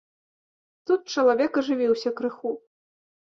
Тут 0.91 1.01
чалавек 1.17 1.59
ажывіўся 1.63 2.09
крыху. 2.21 2.55